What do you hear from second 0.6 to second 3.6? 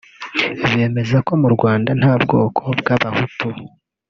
bemeza ko mu Rwanda nta bwoko bw’abahutu